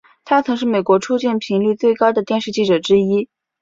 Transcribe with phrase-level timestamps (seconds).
[0.25, 3.29] 他曾是美国出境频率最高的电视记者之一。